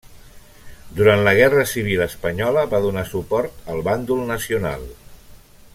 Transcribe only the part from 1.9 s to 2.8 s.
espanyola